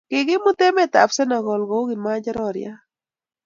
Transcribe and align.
kikimut 0.09 0.59
emet 0.67 0.93
ab 1.03 1.11
senegal 1.15 1.61
kou 1.69 1.83
kimonjororiat 1.89 2.79